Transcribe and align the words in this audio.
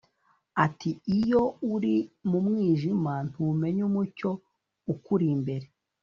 Ati 0.65 0.89
“iyo 1.17 1.43
uri 1.73 1.95
mu 2.29 2.39
mwijima 2.45 3.13
ntumenya 3.29 3.81
umucyo 3.89 4.29
ukuri 4.93 5.25
imbere 5.35 5.65